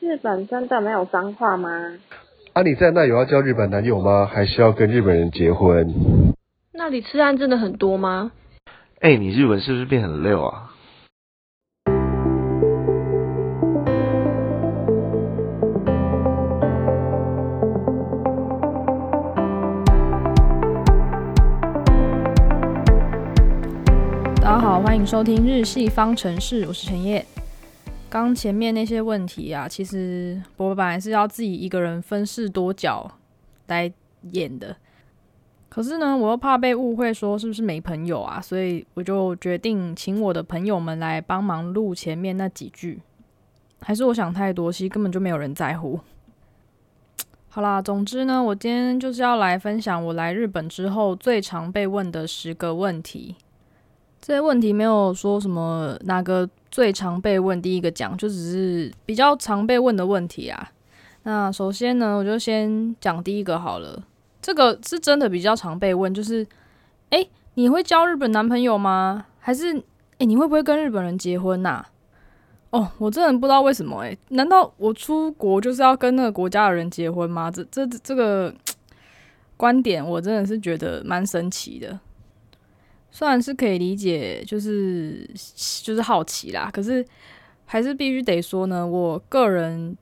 [0.00, 1.68] 日本真的没有脏话吗？
[2.54, 4.24] 啊，你在那有要交日本男友吗？
[4.24, 5.92] 还是要跟日本人结婚？
[6.72, 8.32] 那里吃案真的很多吗？
[9.00, 10.70] 哎、你日文是不是变很溜啊？
[24.40, 27.22] 大家好，欢迎收听日系方程式，我是陈烨。
[28.10, 33.08] 刚前面那些问题啊，其实我本来是要自己一个人分饰多角
[33.68, 33.90] 来
[34.32, 34.76] 演的，
[35.68, 43.00] 可是呢，我又怕被误会说是不是没朋友啊，所以我就决定请我的朋友们来帮忙录前面那几句。
[43.80, 46.00] 还是我想太多，其实根本就没有人在乎。
[47.48, 53.36] 好啦，总之呢，我今天就是要来分享我来日本之后最常被问的十个问题。
[54.20, 60.70] 这些问题没有说什么哪个最常被问，第一个讲就只是比较常被问的问题啊。
[61.24, 64.02] 那首先呢，我就先讲第一个好了。
[64.40, 66.46] 这个是真的比较常被问，就是
[67.10, 69.26] 诶，你会交日本男朋友吗？
[69.38, 69.82] 还是
[70.18, 71.84] 诶，你会不会跟日本人结婚呐、
[72.70, 77.50] 哦，我真的不知道为什么诶，难道我出国就是要跟那个国家的人结婚吗？
[77.50, 78.54] 这这这个
[79.56, 81.98] 观点，我真的是觉得蛮神奇的。
[83.10, 85.28] 虽然是可以理解，就是
[85.82, 87.04] 就是好奇啦，可是
[87.66, 89.96] 还是必须得说呢，我个人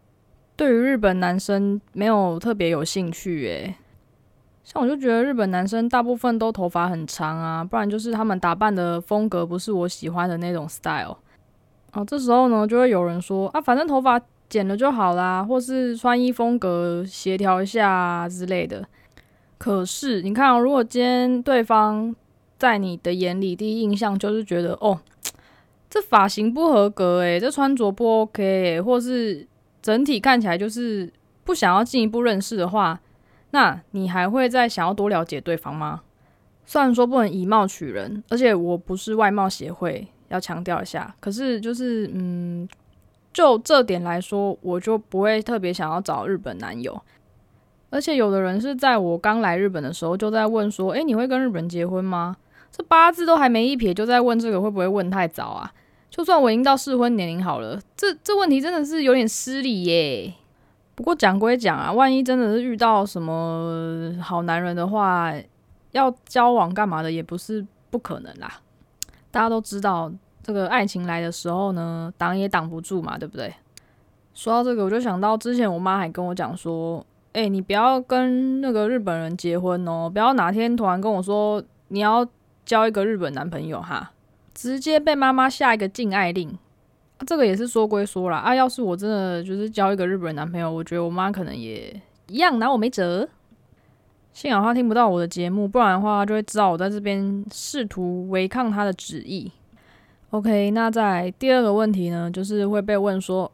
[0.56, 3.75] 对于日本男生没有特别有兴趣诶。
[4.62, 11.17] 像我就觉得日本男生大部分都头发很长啊，不然就是他们打扮的风格不是我喜欢的那种 style。
[11.92, 14.20] 哦，这时候呢就会有人说啊，反正头发
[14.51, 18.86] 剪了就好啦，或是穿衣风格协调一下之类的。
[19.56, 22.14] 可是你看、哦，如果今天对方
[22.59, 25.01] 在你的眼里，第一印象就是觉得哦，
[25.89, 29.47] 这发型不合格诶，这穿着不 OK 诶，或是
[29.81, 31.11] 整体看起来就是
[31.45, 33.01] 不想要进一步认识的话，
[33.53, 36.03] 那你还会再想要多了解对方吗？
[36.67, 42.69] 虽然说不能以貌取人，而且我不是外貌协会，要强调一下，可是就是嗯，
[43.33, 47.01] 就这点来说，我就不会特别想要找日本男友。
[47.90, 52.36] 而且有的人是在我刚来日本的时候就在问说：“诶，你会跟日本人结婚吗？”
[52.70, 55.73] 这八字都还没一撇，就在问这个，会不会问太早啊？
[56.11, 60.33] 就算我已经到适婚年龄好了，这这问题真的是有点失礼耶。
[60.95, 65.33] 不过讲归讲啊，万一真的是遇到什么好男人的话，
[65.92, 68.61] 要交往干嘛的也不是不可能啦。
[69.30, 70.11] 大家都知道，
[70.42, 73.52] 这个爱情来的时候呢，挡也挡不住嘛，对不对？
[74.34, 77.05] 说到这个，我就想到之前我妈还跟我讲说。
[77.34, 80.11] 哎、你不要跟那个日本人结婚哦！
[80.12, 82.27] 不要哪天突然跟我说你要
[82.68, 84.12] 交一个日本男朋友哈，
[84.52, 86.58] 直接被妈妈下一个禁爱令。
[87.27, 93.27] 这个也是说归说啦，啊，要是我真的就是交一个日本男朋友，我觉得我妈可能也一样拿我没辙。
[94.34, 99.51] 幸好她听不到我的节目，不然的话就会知道我在这边试图违抗她的旨意。
[100.30, 103.51] OK，那在第二个问题呢，就是会被问说，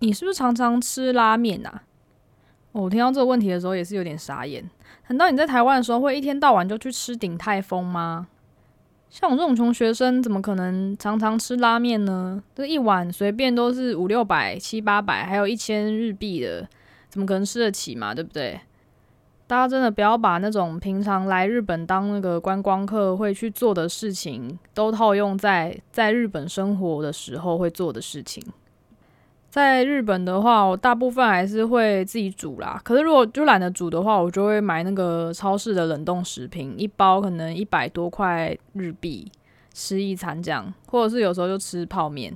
[0.00, 1.84] 你是不是常常吃拉面啊？
[2.72, 4.68] 我听到这个问题的时候也是有点傻眼。
[5.08, 8.26] 难道你在台湾的时候会一天到晚就去吃鼎泰丰吗？
[9.12, 12.42] 像我这种穷学生，怎么可能常常吃拉面呢？
[12.54, 16.66] 这一碗随便都是五六百、七八百，还有一千日币的，
[17.10, 18.14] 怎么可能吃得起嘛？
[18.14, 18.58] 对不对？
[19.46, 28.42] 大家真的不要把那种平常来日本当那个观光客会去做的事情，都套用在在日本生活的时候会做的事情。
[29.52, 32.80] 在日本的话，我大部分还是会自己煮啦。
[32.82, 39.30] 可是如果就懒得煮的话，我就会买那个超市的冷冻食品，一包可能一百多块日币
[39.74, 42.34] 吃一餐这样，或者是有时候就吃泡面，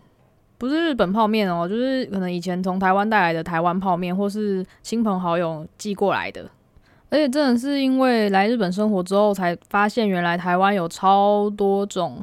[0.58, 6.46] 不是日本泡面哦，就是可能以前从台湾带来的台湾泡面，或是亲朋好友寄过来的。
[7.08, 12.22] 而且真的是因为来日本生活之后，才发现原来台湾有超多种。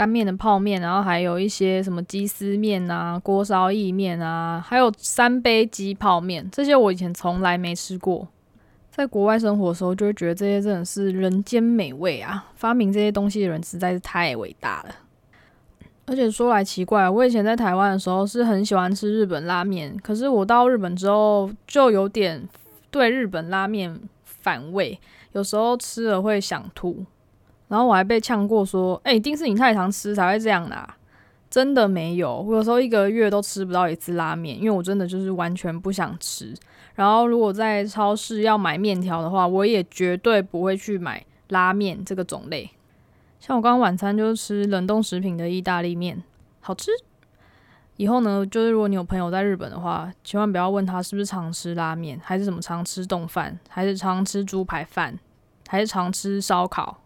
[0.00, 8.26] 干面的泡面，然后还有一些什么鸡丝面啊、锅烧意面啊，还有三杯鸡泡面，这些我以前从来没吃过。
[8.90, 12.46] 在国外生活的时候，就会觉得这些真的是人间美味啊！
[12.54, 14.94] 发明这些东西的人实在是太伟大了。
[16.06, 22.48] 而且说来奇怪，我以前在台湾的时候是很喜欢吃日本拉面，可是我到日本之后就有点
[22.90, 24.98] 对日本拉面反胃，
[25.32, 27.04] 有时候吃了会想吐。
[27.70, 30.96] 然后我还被呛过说，哎、一定是你太常吃才会这样啦。
[31.48, 36.52] 真的没有，我有时候一个月都吃不到一次拉面，因为我真的就是完全不想吃。
[36.96, 42.70] 然后如果在超市要买面条的话，我也绝对不会去买拉面这个种类。
[43.38, 46.22] 像我刚刚晚餐就是吃冷冻食品的意大利面，
[46.60, 46.90] 好吃。
[47.96, 55.18] 以后呢，就是如果你有朋友在日本的话，千万不要问他是不是常吃拉面，还是什么常吃冻饭，还是常吃猪排饭，
[55.66, 56.99] 还是常吃烧烤。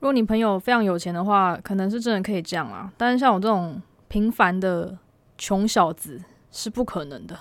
[0.00, 2.90] 如果你朋友非常有钱的话，可能是真的可以这样啊。
[2.96, 4.96] 但是像我这种平凡的
[5.36, 6.20] 穷小子
[6.50, 7.36] 是不可能的。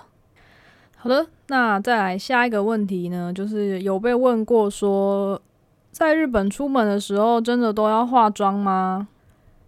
[0.98, 5.42] 好的，那再来下一个问题呢，就是有被问过说，
[5.90, 9.08] 在日本出门的时候真的都要化妆吗？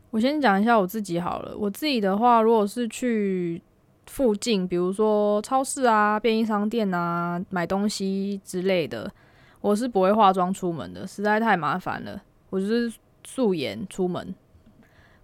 [0.09, 1.55] 我先讲一下我自己好了。
[1.57, 3.61] 我自己的话，如果是去
[4.07, 9.09] 附近，比如说超市啊、便利商店啊买东西之类的，
[9.61, 12.21] 我是不会化妆出门的，实在太麻烦了。
[12.51, 12.93] 我就是
[13.25, 14.35] 素颜出门。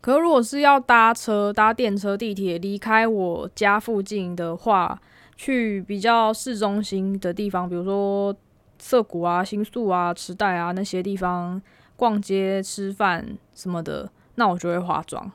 [0.01, 5.00] 可如果是要搭车、搭电车、地铁离开我家附近的话，
[5.35, 8.35] 去比较市中心的地方，比如说
[8.79, 11.62] 涩谷啊、新宿啊、池袋啊那些地方
[11.95, 14.09] 逛街、吃饭什么的。
[14.35, 15.31] 那我就会化妆，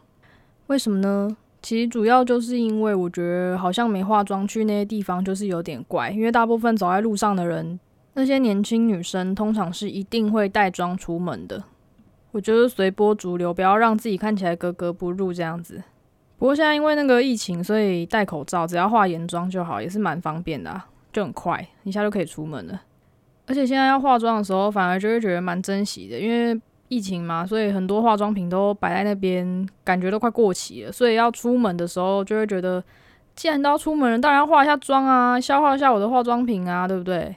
[0.69, 1.37] 为什么呢？
[1.61, 7.79] 其实主要就是因为我觉得好像没化妆去那些地方就是有点怪，因为大部分走在路上的人，
[8.15, 11.65] 那些年轻女生通常是一定会带妆出门的。
[12.33, 15.83] 我觉得随波逐流，不要让自己看起来格格不入这样子。
[16.37, 20.83] 不过现在因为那个疫情，所以戴口罩，只要化眼妆就好，也是蛮方便的，
[21.13, 22.83] 就很快，一下就可以出门了。
[23.47, 26.61] 而且现在要化妆的时候，反而就会觉得蛮珍惜的，因为。
[26.89, 30.93] 疫情嘛，所以很多化妆品都摆在那边，感觉都快过期了。
[30.93, 32.85] 所以要出门的时候，就会觉得，
[33.35, 37.35] 既然都要出门了，当然要化一下妆啊，消化一下我的化妆品啊，对不对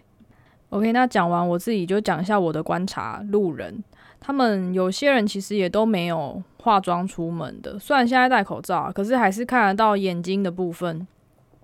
[0.72, 3.82] ？OK，那讲完我自己就讲一下我的观察，路人
[4.26, 11.06] 他们有些人其实也都没有化妆出门的，虽然现在戴口罩，可是还是看得到眼睛的部分。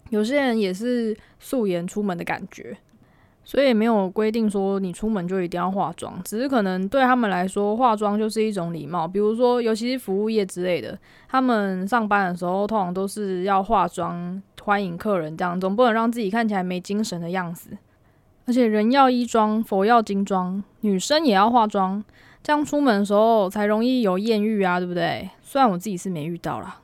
[0.10, 2.78] 有些人也是素颜出门的感觉。
[3.44, 9.08] 所以也没有规定说你出门就一定要化妆，只是可能对他们来说，化妆就是一种礼貌。
[9.08, 10.96] 比如说，尤其是服务业之类的，
[11.28, 17.72] 他们上班的时候通常都是要化妆欢迎客人，这样总不能让自己看起来没精神的样子。
[18.46, 22.04] 而且人要衣装，佛要金装，女生也要化妆，
[22.44, 25.30] 这样出门的时候才容易有艳遇啊，对不对？
[25.42, 26.80] 虽然我自己是没遇到啦。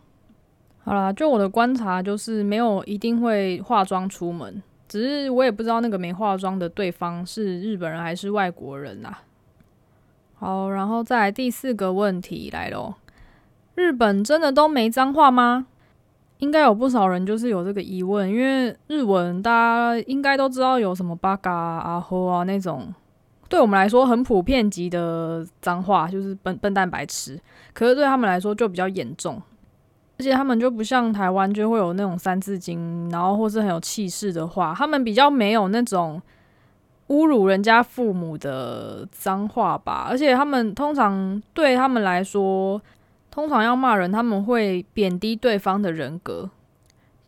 [0.84, 4.62] 好啦，就我的观察，就是没有一定会化妆出门。
[4.88, 9.18] 只是我也不知道那个没化妆的对方是日本人还是外国人呐。
[10.36, 12.94] 好，然后再来第四个问题来喽，
[13.76, 15.68] 日本真的都没脏话吗？
[16.38, 22.94] 应该有不少人就是有这个疑问，因为日文大家应该都知道有什么八嘎啊、吼啊那种，
[23.50, 27.40] 对我们来说很普遍级的脏话，就是笨笨蛋白痴，
[27.74, 29.42] 可是对他们来说就比较严重。
[30.20, 36.20] 而且他们就不像台湾，就会有那种三字经，然后或是很有气势的话，他们比较没有那种
[37.10, 40.08] 侮辱人家父母的脏话吧。
[40.10, 42.82] 而且他们通常对他们来说，
[43.30, 46.50] 通常要骂人，他们会贬低对方的人格，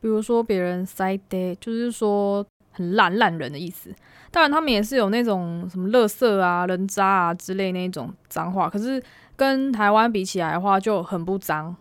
[0.02, 2.44] 比如说别人塞呆，就是说
[2.80, 3.94] 很烂烂人的意思。
[4.32, 9.02] 当然，他们也是有那种什么垃圾啊、人渣啊之类那种脏话，可是
[9.36, 11.76] 跟台湾比起来的话，就很不脏。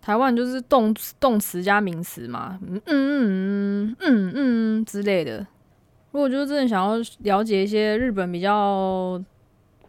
[0.00, 5.46] 台湾就是动动词加名词嘛，嗯嗯嗯嗯嗯之类的。
[6.12, 9.20] 如果就是真的想要了解一些日本比较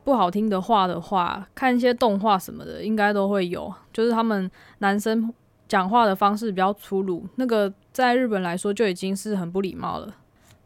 [0.04, 3.72] 不好听的话的话，看一些动画什么的，应该都会有。
[3.94, 4.50] 就是他们
[4.80, 5.32] 男生
[5.68, 10.16] 讲话的方式比较粗鲁，那个在日本来说就已经是很不礼貌了。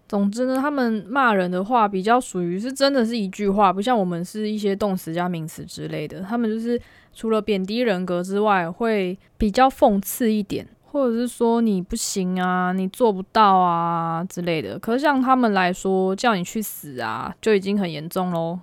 [0.10, 6.22] 总之呢，他们骂人的话比较属于是真的是一句话，不像我们是一些动词加名词之类的。
[6.22, 6.82] 他们就是
[7.13, 14.80] 除了贬低人格之外，会比较讽刺一点，或者是说你不行啊，你做不到啊之类的。
[14.80, 18.60] 可是像他们来说，叫你去死啊，就已经很严重喽。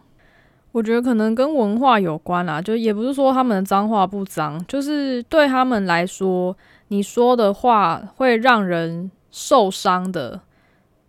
[0.72, 6.56] 我觉得可能跟文化有关啦，就也不是说他们的脏话不脏，就是对他们来说，
[6.88, 10.40] 你说的话会让人受伤的。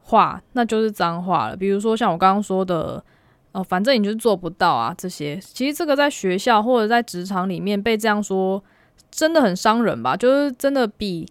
[0.07, 3.03] 话那就是脏话了，比如说像我刚刚说的，
[3.51, 8.63] 哦，反正你就是做不到啊，这些其实这个在学校或者在职场里面被这样说，
[9.11, 10.15] 真的很伤人吧？
[10.15, 11.27] 就是真的比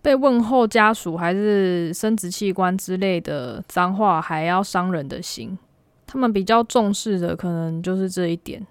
[0.00, 5.58] 被问候家属还是生殖器官之类的脏话还要伤人的心。
[6.06, 8.66] 他们比较重视的可能就是这一点。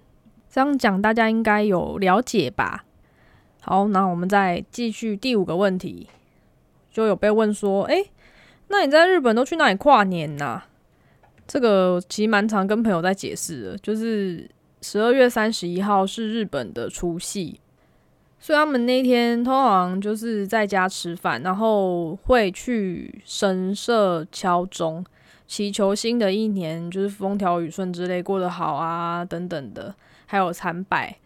[0.50, 2.84] 这样讲大家应该有了解吧？
[3.60, 6.08] 好，那我们再继续第五个问题，
[6.90, 8.10] 就有被问说，诶。
[8.68, 10.62] 那你在日本都去哪里跨年呐？
[11.46, 14.50] 这个其实蛮常跟朋友在解释的，就是
[14.82, 17.60] 十二月三十一号是日本的除夕，
[18.40, 25.04] 所以他们那天通常就是在家吃饭，然后会去神社敲钟，
[25.46, 29.94] 祈求新的一年就是风调雨顺之类过得好啊等等的，
[30.26, 31.16] 还有参拜。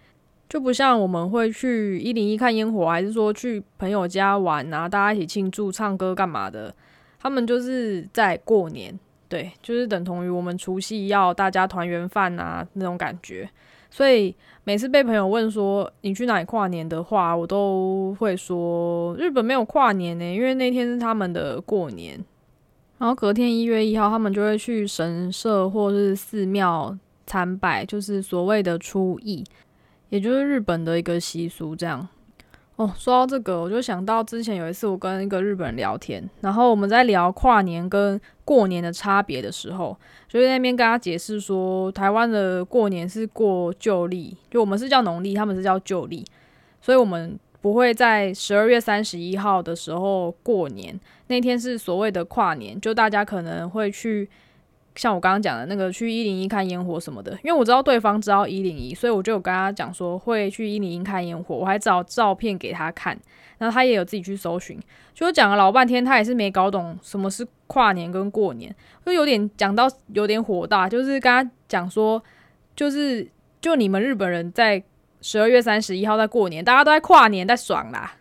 [0.47, 6.75] 就不像我们会去一零一看烟火，还是说去朋友家玩啊，大家一起庆祝、唱歌干嘛的。
[7.21, 8.99] 他们就是在过年，
[9.29, 13.49] 对，就是等同于我们除夕要大家团圆饭啊那种感觉。
[13.91, 14.35] 所以
[14.65, 22.19] 每次被朋友问说你去哪里跨年的话，我都会说日本没有跨年呢，因为那天是他们的过年。
[22.99, 26.97] 然后隔天一月一号，他们就会去神社或是寺庙
[27.27, 29.45] 参拜，就是所谓的初詣，
[30.11, 31.75] 也就是日本的一个习俗。
[31.75, 32.07] 这样
[32.81, 39.95] 哦，说到这个，我就想到之前有一次我跟一个日本人聊天，然后我们在聊跨年跟过年的差别的时候，
[40.27, 46.25] 就在那边跟他解释说，台湾的过年是过旧历，就我们是叫农历，他们是叫旧历，
[46.81, 47.39] 所以我们。
[47.63, 54.27] 不会在十二月三十一号的时候过年，那天是所谓的跨年，就大家可能会去，
[54.95, 57.33] 像我刚刚讲的那个去一零一看烟火什么的。
[57.43, 63.19] 因为我知道对方知道一零一，所以我就有跟他讲说会去一零一看烟火，我还找照片给他看，
[63.59, 64.79] 然后他也有自己去搜寻，
[65.15, 72.23] 就讲了老半天，他也是没搞懂什么是跨年跟过年，就有点讲到有点火大，就是跟他讲说，
[72.75, 73.29] 就是
[73.61, 74.83] 就你们日本人在。
[75.23, 78.15] 十二月三十一号在过年，大家都在跨年，在爽啦！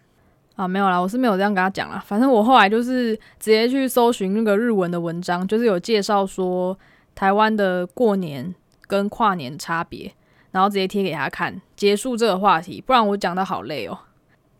[0.60, 2.04] 啊，没有啦，我是没有这样跟他讲啦。
[2.06, 6.78] 反正我后来就是直接去搜寻那个日文的文章，就是有介绍说
[7.16, 8.54] 台湾的过年
[8.86, 10.14] 跟跨年差别，
[10.52, 12.84] 然后直接贴给他看，结束这个话题。
[12.86, 13.98] 不然我讲的好累哦。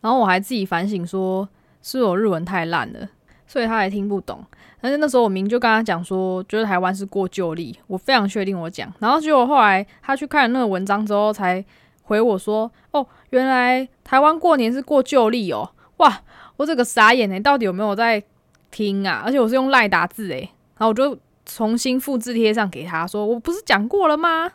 [0.00, 1.46] 然后我还自己反省说，
[1.82, 3.06] 是我日文太烂了，
[3.46, 4.42] 所以他还听不懂。
[4.80, 8.90] 但是那时候我明就跟他讲说，觉得台湾是过旧历，我非常确定我讲。
[9.00, 11.62] 然后结果后来他去看了那个文章之后才。
[12.02, 16.22] 回我说：“哦，原来台湾过年是过旧历哦，哇，
[16.56, 18.22] 我这个傻眼哎，到底有没有在
[18.70, 19.22] 听啊？
[19.24, 20.40] 而且我是用赖打字诶，
[20.76, 21.16] 然后我就
[21.46, 24.50] 重新复制贴上给他说，我不是讲过了吗？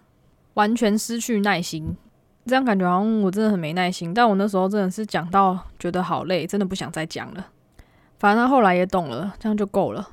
[0.55, 1.95] 完全失去耐心，
[2.45, 4.13] 这样感觉好像我真的很没耐心。
[4.13, 7.47] 但我那时候真的是讲到觉得好累，真的不想再讲了。
[8.17, 10.09] 反正他后来也懂了，这样就够了。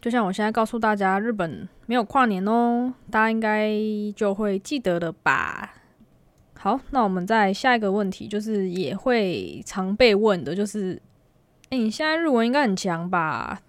[0.00, 3.70] 就像我现在告诉大家，日本没有跨年哦，大家应该
[4.14, 5.74] 就会记得了吧。”
[6.64, 10.98] 好，那我们再下一个问题，就是也会常被问的，就是，
[11.68, 13.60] 哎，你现在日文应该很强吧？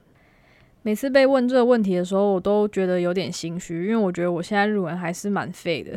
[0.82, 5.92] 每次被问这个问题的时候，我都觉得有点心虚，因为我觉得我现在日文还是蛮废的。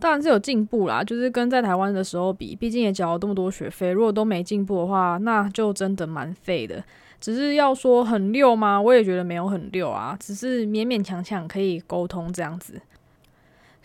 [0.00, 6.82] 当然是有进步啦，就是跟在台湾的时候比，毕竟也缴了这么多学费，如果都没进步的话，那就真的蛮废的。
[7.20, 8.82] 只是要说很溜吗？
[8.82, 12.80] 我也觉得没有很溜啊，只是勉勉强强可以沟通这样子。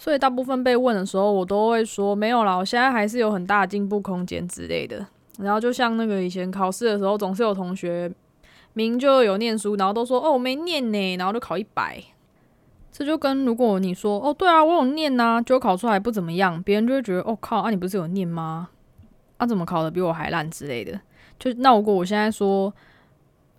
[0.02, 5.06] 所以大部分被问的时候，我都会说没有啦，我现在还是有很大的进步空间之类的。
[5.38, 8.10] 然后就像那个以前考试的时候，总是有同学
[8.74, 12.02] 明就有念书，然后都说哦我没念呢，然后就考一百。
[12.92, 18.70] 这就跟如果你说哦对啊我有念呐，就考出来不怎么样，别人就会觉得哦靠啊你不是有念吗？
[19.38, 21.00] 啊怎么考的比我还烂之类的。
[21.38, 22.74] 就那如果我现在说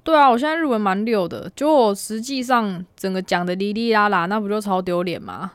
[0.02, 5.52] 对啊我现在日文蛮溜的，就我实际上整个讲的哩哩啦啦，那不就超丢脸吗？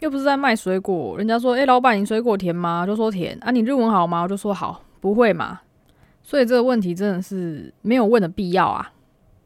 [0.00, 3.50] 又不是在卖水果，人家说：“诶，老板，你水果甜吗？”就说甜啊。
[3.50, 4.22] 你日文好吗？
[4.22, 5.60] 我就说好，不会嘛。
[6.22, 8.92] 所以这个问题真的是没有问的必要啊。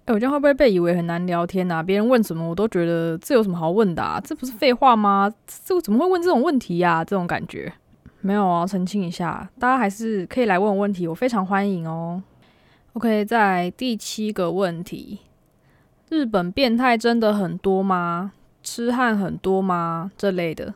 [0.06, 1.82] 诶，我这样会不会被以为很难聊天啊？
[1.82, 4.20] 别人问什么我都觉得这有什么好问的啊？
[4.24, 5.32] 这不是废话吗？
[5.64, 7.04] 这怎么会问这种问题呀？
[7.04, 7.72] 这种感觉
[8.20, 8.66] 没有啊。
[8.66, 12.20] 澄清一下，大家还是可以来问我问题，我非常欢迎哦。
[12.94, 15.20] OK，在第七个问题，
[16.08, 18.32] 日本变态真的很多吗？
[18.62, 20.10] 痴汉很多吗？
[20.16, 20.72] 这类的，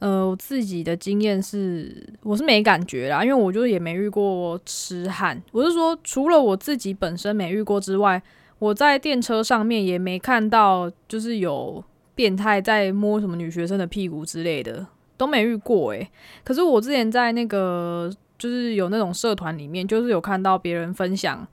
[0.00, 5.40] 呃，我自己的经验是，我是没感觉啦，因为我就也没遇过痴汉。
[5.52, 8.22] 我是说，除了我自己本身没遇过之外，
[8.58, 11.82] 我在电车上面也没看到，就是有
[12.14, 16.10] 变态在摸什么女学生的屁股之类的，都没遇过诶。
[16.42, 21.46] 可是我之前在那个就是有那种社团里面，就是有看到别人分享，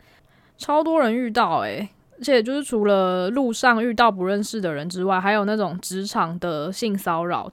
[0.58, 1.90] 超多人遇到诶。
[2.22, 7.52] 而且就是除了路上遇到不认识的人之外，还有那种职场的性骚扰，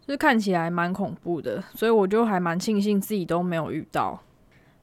[0.00, 1.62] 就是看起来蛮恐怖的。
[1.74, 4.18] 所以我就还蛮庆幸自己都没有遇到。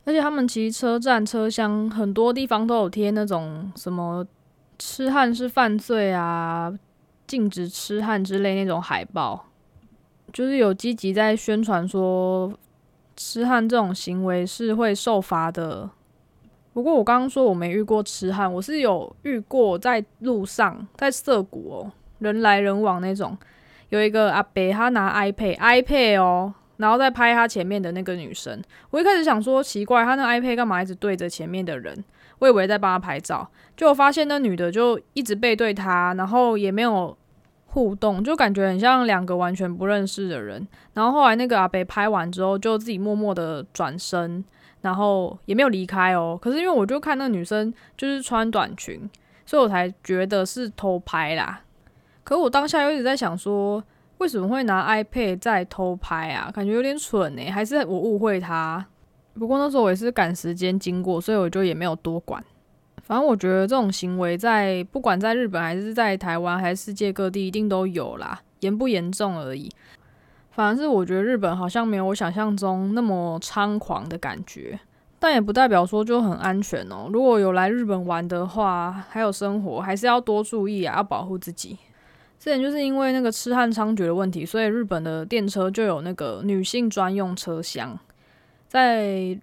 [0.05, 4.23] 而且他们其实车站车厢很多地方都有贴那种什么
[4.77, 6.71] “痴汉是犯罪”啊、
[7.25, 9.47] “禁止痴汉”之类那种海报，
[10.31, 12.53] 就是有积极在宣传说
[13.15, 15.89] 痴汉这种行为是会受罚的。
[16.74, 23.38] 不过我刚刚说我没遇过痴汉，我是有遇过在路上在涩谷哦，人来人往那种，
[23.89, 28.60] 有一个阿伯他拿 iPad，iPad 哦，然后再拍他前面的那个女生。
[28.89, 32.03] 我一开始想说奇怪，他那 iPad 干嘛一直对着前面的人？
[32.39, 37.15] 我以为在帮他拍照，就发现那女的就一直背对他，然后也没有
[37.68, 40.68] 互动，就感觉很像两个完全不认识的人。
[40.94, 44.44] 然后后来那个阿北拍完之后，就自己默默的转身，
[44.83, 46.37] 然后也没有离开哦。
[46.39, 49.09] 可是因为我就看那女生就是穿短裙，
[49.47, 51.61] 所以我才觉得是偷拍啦。
[52.23, 53.83] 可我当下又一直在想说，
[54.19, 56.51] 为什么会拿 iPad 在偷拍啊？
[56.53, 58.85] 感觉有点蠢呢，还是我误会他？
[59.33, 62.43] 不过那时候我也是赶时间经过，所以我就也没有多管。
[63.01, 69.69] 反正我觉得这种行为在不管在日本还是在台湾还是世界各地，一定都有啦，严不严重而已。
[70.55, 74.79] 反而是我觉得日本好像没有我想象中那么猖狂的感觉，
[75.19, 77.10] 但也不代表说就很安全哦。
[77.12, 81.77] 如果有来日本玩的话，还有生活，还是要多注意啊，要保护自己。
[82.39, 87.98] 之前就是因为那个痴汉猖獗的问题，所以日本的电车就有那个女性专用车厢，
[88.67, 89.38] 在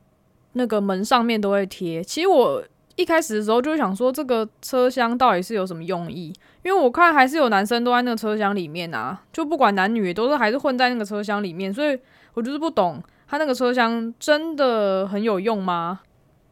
[0.52, 2.02] 那个门上面都会贴。
[2.02, 2.62] 其实我。
[3.00, 6.30] 一开始的时候就想说，这个车厢到底是有什么用意？
[6.62, 11.98] 因为我看还是有男生都在那个车厢里面啊，就不管男女都是还是混在那个车厢里面，所以
[12.34, 16.00] 我就是不懂，他那个车厢真的很有用吗？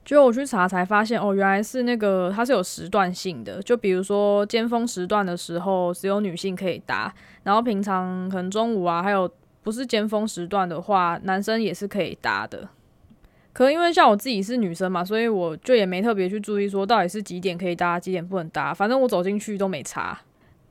[0.07, 7.13] 结果我去查才发现，哦，原来是那个它是有时段性的，就比如说尖峰时段的时候只有女性可以搭，
[7.43, 9.31] 然后平常可能中午啊，还有
[9.63, 12.67] 不是尖峰时段的话，男生也是可以搭的。
[13.59, 18.73] 可能因为像我自己是女生嘛，所以我就也没特别去注意说到底是几点可以搭，几点不能搭。
[18.73, 20.17] 反正我走进去都没查。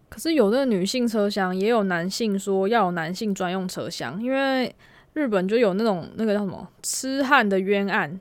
[0.07, 4.73] 可是有的女性车厢，也有男性说要有男性专用车厢，因为
[5.11, 8.17] 日本就有那种那个叫什么痴汉的冤案，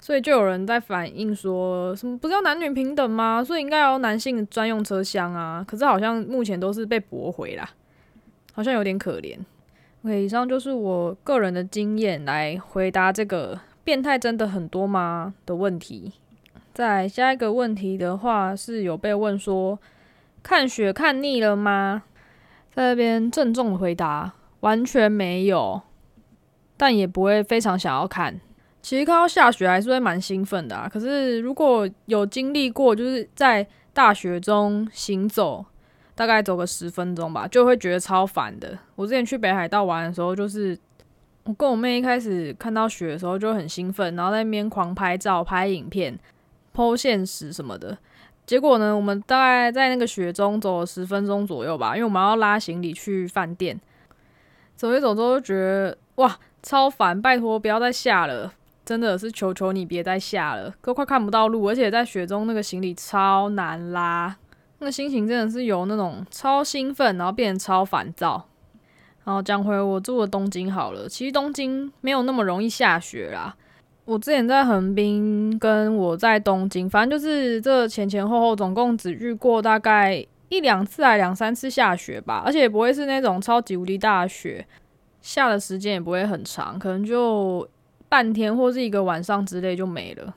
[0.00, 3.44] 所以就有人在反映说什么不是要男女平等吗？
[3.44, 5.64] 所以应该要男性专用车厢啊。
[5.64, 7.70] 可是好像目前都是被驳回啦，
[8.52, 9.38] 好像有点可怜。
[10.02, 13.60] OK，以上就是我个人的经验来回答这个。
[13.88, 15.32] 变态真的很多吗？
[15.46, 16.12] 的问题。
[16.74, 19.78] 再下一个问题的话，是有被问说
[20.42, 22.02] 看雪看腻了吗？
[22.70, 25.80] 在那边郑重的回答，完全没有，
[26.76, 28.38] 但也不会非常想要看。
[28.82, 30.86] 其实看到下雪还是会蛮兴奋的啊。
[30.86, 35.64] 可是如果有经历过，就是在大雪中行走，
[36.14, 38.78] 大概走个十分钟吧，就会觉得超烦的。
[38.96, 40.78] 我之前去北海道玩的时候，就是。
[41.48, 46.18] 我跟我妹一开始看到雪的时候就很兴奋，然后在那边狂拍照、拍影片、
[46.74, 47.96] 剖现实什么的。
[48.44, 53.80] 结果呢，我们大概在那个雪中走了十分钟左右吧，因为我们要拉行李去饭店。
[54.76, 57.20] 走一走之后就觉得哇，超烦！
[57.20, 58.52] 拜托不要再下了，
[58.84, 64.36] 真的是求求你别再下了，都快看不到路，而且在雪中那个行李超难拉，
[64.80, 68.46] 那心情真的是由那种超兴奋，然后变成超烦躁。
[69.28, 73.54] 然后讲回我住的东京好了，其实东京没有那么容易下雪啦。
[74.06, 84.66] 我之前在横滨，跟我在东京，反正就是这前前后后总共只遇过大概一两次，还两三次下雪吧，而且不会是那种超级无敌大雪，
[85.20, 87.68] 下的时间也不会很长，可能就
[88.08, 90.34] 半天或是一个晚上之类就没了，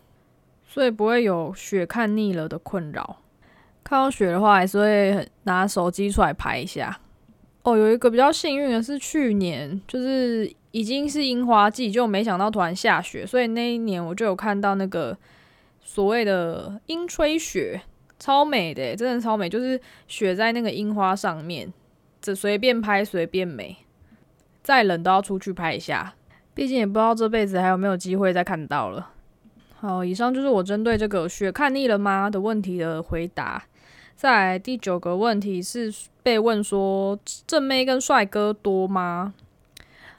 [0.67, 3.19] 所以不会有雪看腻了的困扰。
[3.85, 6.99] 看到雪的话，还是会拿手机出来拍一下。
[7.63, 15.15] 哦，有一个比较幸运的是，去年就是已经是樱花季，就没想到突然下雪，所以那一年我就有看到那个
[15.83, 17.79] 所谓的樱吹雪，
[18.17, 21.71] 超美的，真的超美，就是雪在那个樱花上面，
[22.19, 23.77] 这随便拍随便美，
[24.63, 26.15] 再冷都要出去拍一下，
[26.55, 29.11] 毕竟也不知道这辈子还有没有机会再看到了。
[29.75, 33.63] 好，以上就是我针对这个雪看腻了吗的问题的回答。
[34.21, 39.33] 在第九个问题是被问说正妹跟帅哥多吗？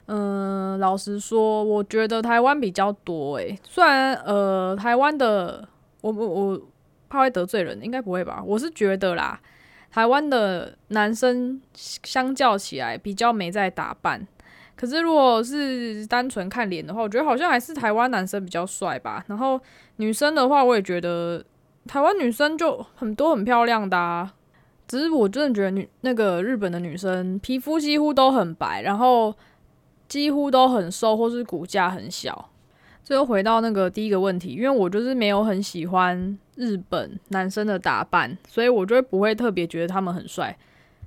[0.07, 3.57] 嗯，老实说，我觉得台湾比较多诶。
[3.63, 5.65] 虽然呃，台湾的
[6.01, 6.61] 我我我
[7.07, 8.43] 怕会得罪人，应该不会吧？
[8.45, 9.39] 我是觉得啦，
[9.89, 14.27] 台湾的男生相较起来比较没在打扮。
[14.75, 19.23] 可是如果是单纯看脸的话，我觉得好像还是台湾男生比较帅吧。
[19.27, 19.57] 然后
[19.95, 21.41] 女生的话，我也觉得。
[21.87, 24.33] 台湾女生就很多很漂亮的啊，
[24.87, 29.33] 只是我真的觉得女那个日本的女生皮肤几乎都很白，然后
[30.07, 32.49] 几乎都很瘦或是骨架很小。
[33.03, 40.57] 最后回到那个第一个问题，因为我就是没有很喜欢日本男生的打扮，所以我就不会特别觉得他们很帅。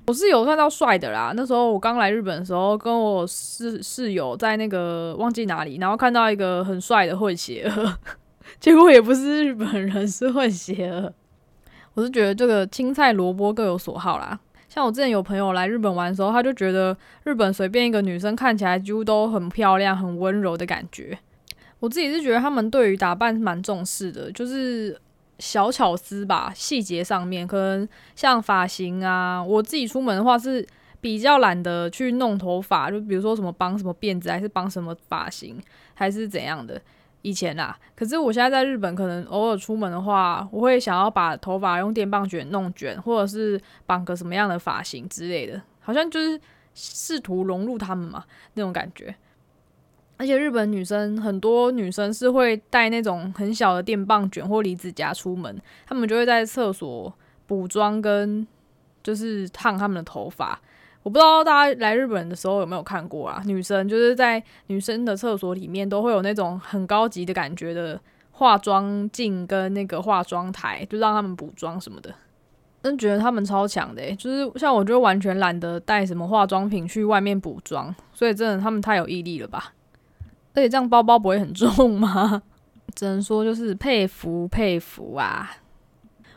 [0.07, 7.69] 我是有看到帅的啦，那时候我刚来日本的时候，跟我室室友在那个忘记哪里，然后看到一个很帅的混血。
[8.61, 11.13] 结果也不是日本人，是混血儿。
[11.95, 14.39] 我是觉得这个青菜萝卜各有所好啦。
[14.69, 21.19] 像我之前有朋友来日本玩的时候，他就觉得日本随便一个女生看起来几乎都很漂亮、很温柔的感觉。
[21.81, 24.99] 我自己是觉得他们对于打扮蛮重视的，就是
[25.39, 30.67] 小巧思吧，细节上面可能像发型啊，我自己出门的话是
[31.01, 35.59] 比较懒得去弄头发，就比如说什么绑什么辫子，还是绑什么发型，
[35.95, 36.81] 还是怎样的。
[37.27, 46.41] 以前啦，可是我现在在日本，可能偶尔出门的话，我会想要把头发用电棒卷弄卷，或者是绑个什么样的发型之类的，好像就是
[46.73, 48.23] 试图融入他们嘛
[48.55, 49.13] 那种感觉。
[50.19, 57.13] 而且日本女生很多女生是会带那种很小的电棒卷或离子夹出门，她们就会在厕所
[57.45, 58.47] 补妆跟
[59.03, 60.61] 就是烫她们的头发。
[61.07, 63.41] 我不知道大家来日本的时候有没有看过啊？
[63.47, 67.97] 女生就是在女生的厕所里面都会有那种很高级的感觉的
[68.33, 72.13] 化妆镜跟那个化妆台，就让他们补妆什么的。
[72.83, 79.75] 真觉得他们超强的，就是像我就完全懒得带什么化妆品去外面补妆，所以真的他们太有毅力了吧。
[80.55, 82.43] 而且这样包包不会很重吗？
[82.97, 85.59] 只能说就是佩服佩服啊！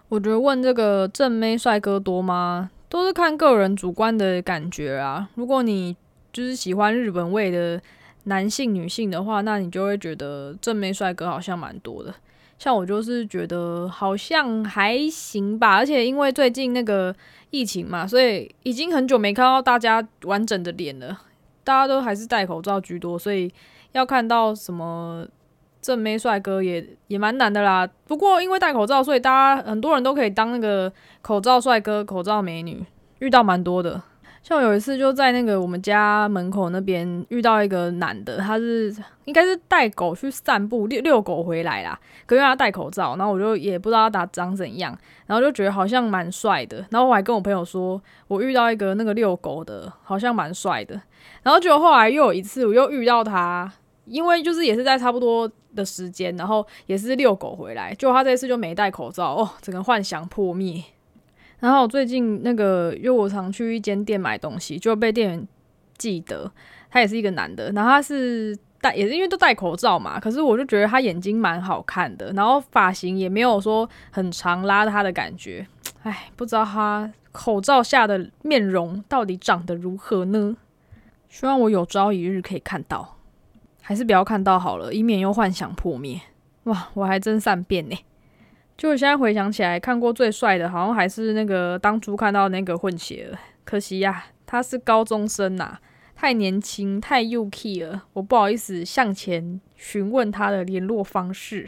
[0.09, 5.29] 我觉得问这个正妹帅哥多吗，都是看个人主观的感觉啊。
[5.35, 5.95] 如果你
[6.33, 7.81] 就是喜欢日本味的
[8.25, 12.13] 男性女性的话，那你就会觉得正妹帅哥好像蛮多的。
[12.57, 17.15] 像我就是觉得好像还行吧，而且因为最近那个
[17.51, 21.21] 疫情嘛，所以已经很久没看到大家完整的脸了，
[21.63, 23.49] 大家都还是戴口罩居多，所以。
[23.91, 25.25] 要看到什么
[25.81, 27.87] 正妹帅哥也也蛮难的啦。
[28.07, 32.83] 不过因为戴口罩，所以大家很多人都可以当那个口罩帅哥、口罩美女，
[33.19, 34.01] 遇到蛮多的。
[34.41, 46.83] 像有一次就在那个我们家门口那边遇到一个男的，他是应该是带狗去散步遛遛狗回来啦，可因为他戴口罩，然后我就也不知道他长怎样，然后就觉得好像蛮帅的。
[46.89, 50.99] 然后我还跟我朋友说，我遇到一个那个遛狗的，好像蛮帅的。
[51.43, 53.71] 然后结果后来又有一次，我又遇到他。
[54.09, 60.83] 因为就是也是在差不多的时间，然后也是遛狗回来，就他这次就没戴口罩哦，整个幻想破灭。
[61.59, 65.47] 然后最近那个，因为我常去一间店买东西，就被店员
[65.97, 66.51] 记得
[66.89, 75.67] 他也是一个男的，然后他是戴也是因为都戴口罩嘛，可是我就觉得他眼睛蛮好看的，然后发型也没有说很长拉他的感觉，
[76.03, 80.55] 哎，不知道他口罩下的面容到底长得如何呢？
[81.27, 83.18] 希望我有朝一日可以看到。
[83.89, 86.21] 还是不要看到好了，以免又幻想破灭。
[86.65, 87.97] 哇，我还真善变呢！
[88.77, 93.39] 就我现在回想起来，看过最帅的，好像还是那个当初看到那个混血儿。
[93.63, 95.79] 可惜呀，他是高中生呐，
[96.15, 98.03] 太年轻，太幼 k 了。
[98.13, 101.67] 我不好意思向前询问他的联络方式。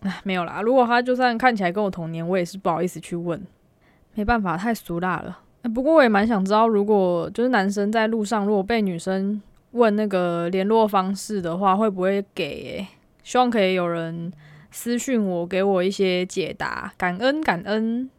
[0.00, 0.60] 唉，没有啦。
[0.62, 3.40] 如果他就算看起来跟我同年，我也是不好意思去问。
[4.14, 5.38] 没办法，太俗辣了。
[5.72, 9.40] 不过我也蛮想知道，如果就是男生在路上，如果被女生。
[9.72, 12.86] 问那个联络方式的话，会不会给？
[13.22, 14.32] 希望可以有人
[14.70, 18.10] 私讯我，给我一些解答，感恩感恩。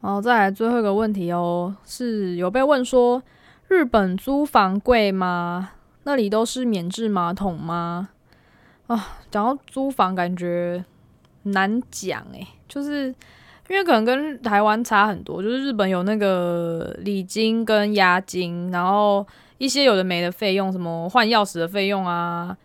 [0.00, 3.22] 然后再来最后一个问题哦，是有被问说
[3.68, 5.70] 日本租房贵吗？
[6.04, 8.10] 那里都是免治马桶吗？
[8.86, 10.84] 啊，讲到租房，感觉
[11.44, 13.06] 难讲诶，就是
[13.68, 19.26] 因为可能跟台湾差很多，就是日本有那个礼金跟押金，然后。
[19.60, 22.56] 一些有的没的费用，什么换钥匙的费用啊，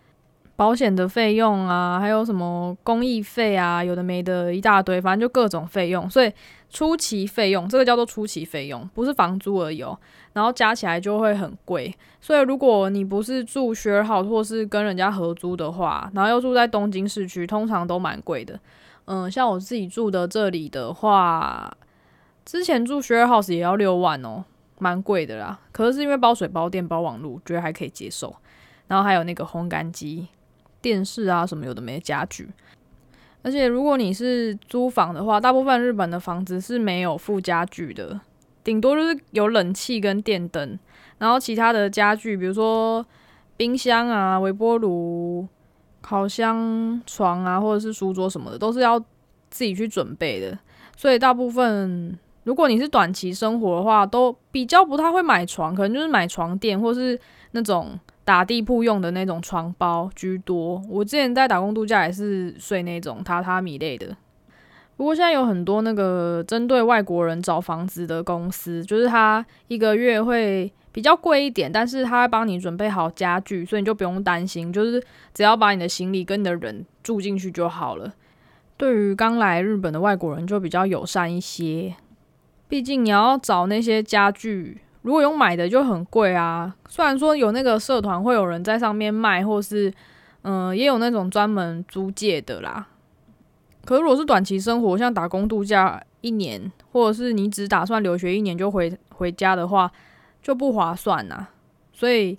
[0.56, 6.10] 保险的费用啊，还有什么公益费啊，有的没的一大堆，反正就各种费用。
[6.10, 6.32] 所以
[6.70, 10.00] 初期费用，这个叫做初期费用，不是房租而已哦。
[10.32, 11.94] 然后加起来就会很贵。
[12.22, 18.58] 所以如果你不是住学尔好，或是跟人家合租的话，然后又住在东京市区，通常都蛮贵的。
[19.04, 21.76] 嗯，像我自己住的这里的话，
[22.46, 24.46] 之前住学尔 house 也要六万哦。
[24.78, 28.36] 蛮贵的啦，可是是因为包水、包电、包网络，觉得还可以接受。
[28.88, 30.28] 然后还有那个烘干机、
[30.82, 32.50] 电视啊什么有的没家具。
[33.42, 38.20] 而且如果你是租房的话，大部分日本的房子是没有附家具的，
[38.64, 40.78] 顶多就是有冷气跟电灯。
[41.18, 43.06] 然后其他的家具，比如说
[43.56, 45.48] 冰箱啊、微波炉、
[46.02, 49.00] 烤箱、床啊，或者是书桌什么的，都是要
[49.50, 50.60] 自己去准备的。
[50.98, 52.20] 所以大部分。
[52.46, 57.20] 如果你是短期生活的话，都比较不太会买床，可能就是买床垫或是
[57.52, 60.82] 那种打地铺用的那种床包居多。
[60.88, 64.16] 我之前在打工度假也是睡那种榻榻米类的。
[64.96, 75.04] 不过现在有很多那个针对外国人找房子的公司，就是他一个月会比较贵一点，但是他会帮你准备好家具，所以你就不用担心，就是
[75.34, 78.14] 只要把你的行李跟你的人住进去就好了。
[78.78, 81.96] 对于刚来日本的外国人就比较友善一些。
[82.68, 86.76] 毕竟你要找那些家具，如果用买的就很贵啊。
[86.88, 89.94] 虽然说有那个社团会有人在上面卖，或是
[90.42, 92.88] 嗯，也有那种专门租借的啦。
[93.86, 99.92] 可是如果是短期生活，像打工度假一年，或者是你只打算留学一年就回回家的话，
[100.42, 101.48] 就不划算呐。
[101.94, 102.38] 所以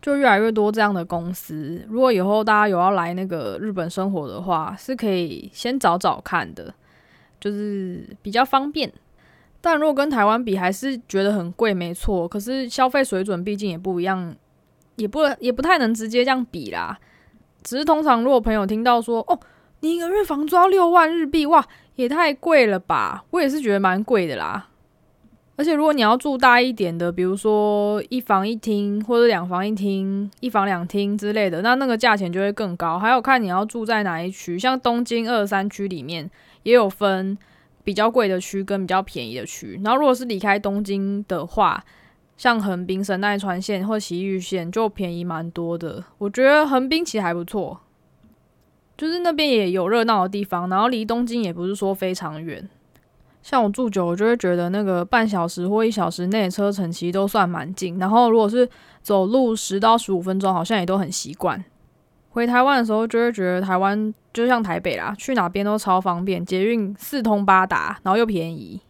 [0.00, 1.84] 就越来越多这样的公司。
[1.88, 6.72] 如果以后大家有要来那个日本生活的话，是可以先找找看的，
[7.40, 8.92] 就是比较方便。
[9.60, 12.26] 但如果跟台湾比，还是觉得很贵，没错。
[12.28, 14.34] 可是消费水准毕竟也不一样，
[14.96, 16.98] 也不也不太能直接这样比啦。
[17.62, 19.38] 只是通常如果朋友听到说，哦。
[19.80, 23.22] 你一个月房租要六万日币，哇，也太贵了吧！
[23.30, 24.70] 我也是觉得蛮贵的啦。
[25.54, 32.98] 而且如果你要住大一点的，比如说一房一厅或者两房一厅、一房两厅之类的，那那个价钱就会更高。
[32.98, 36.28] 还有看你要住在哪一区，像东京二三区里面
[36.64, 37.38] 也有分
[37.88, 39.80] 比较贵的区跟比较便宜的区。
[39.82, 41.82] 然后如果是离开东京的话，
[42.36, 46.04] 像横滨神奈川县或埼玉县就便宜蛮多的。
[46.18, 47.80] 我觉得横滨其实还不错。
[48.94, 52.68] 就是那边也有热闹的地方，然后离东京也不是说非常远。
[53.42, 57.98] 像我住久，我就会觉得那个半小时或一小时内车程其实都算蛮近。
[57.98, 58.68] 然后如果是
[59.00, 61.64] 走路十到十五分钟，好像也都很习惯。
[62.38, 68.80] 回台湾的时候，就会觉得台湾就像台北啦，去哪边都超方便，捷运四通八达，然后又便宜。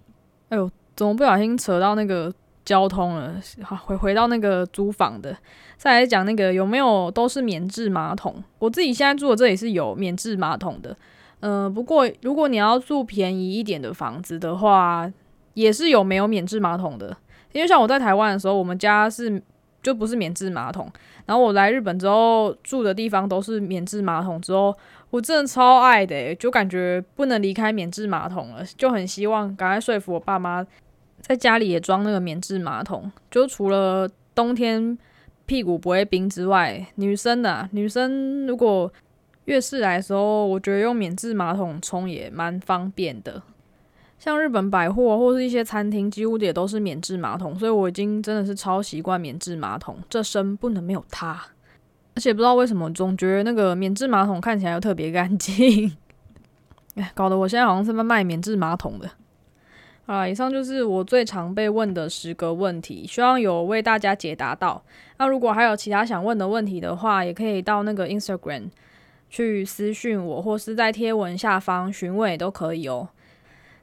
[0.51, 2.33] 哎呦，怎么不小心扯到那个？
[2.65, 5.35] 交通了，好回回到那个租房的，
[5.79, 8.45] 再来讲那个有没有都是免治马桶？
[8.59, 10.95] 我自己现在住的这里是有免治马桶的，
[11.41, 15.11] 嗯，不过如果你要住便宜一点的房子的话，
[15.55, 17.17] 也是有没有免治马桶的。
[17.53, 19.43] 因为像我在台湾的时候，我们家是
[19.83, 20.91] 就不是免治马桶，
[21.27, 24.77] 然后我来日本之后住的地方都是免治马桶，之后
[25.11, 30.67] 我真的超爱的，就感觉不能离开免治马桶了，就很希望赶快说服我爸妈。
[31.21, 34.97] 在家里也装那个免治马桶，就除了冬天
[35.47, 38.91] 屁股不会冰之外，女生的女生如果
[39.47, 43.43] 月事来的时候，我觉得用免治马桶冲也蛮方便的。
[44.29, 51.43] 像日本百货或是一些餐厅，几乎也都是免治马桶，所以我已经真的是超习惯免治马桶，这生不能没有它。
[52.14, 55.97] 而且不知道为什么，总觉得那个免治马桶看起来又特别干净，
[56.97, 59.09] 哎，搞得我现在好像是在卖免治马桶的。
[60.05, 64.85] 好了以上就是我最常被问的十个问题，希望有为大家解答到。
[65.17, 68.69] 那如果还有其他想问的问题的话，也可以到那个 Instagram
[69.31, 73.09] 去私讯我，或是在贴文下方询问也都可以哦。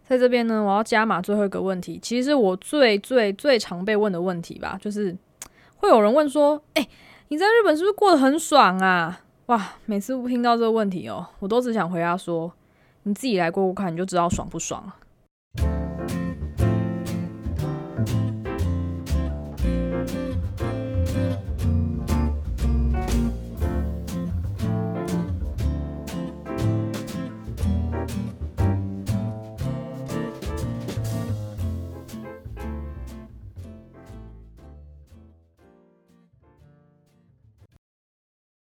[0.08, 5.16] 在这边呢，我要加码最后一个问题，其实我最最最常被问的问题吧，就是
[5.78, 6.88] 会有人问说：“哎，
[7.30, 12.52] 你在日本是不是过得很爽啊？”哇，每次听到这个问题哦，我都只想回答说
[13.04, 14.96] ：“你自己来过过看，你就知道爽不爽了。”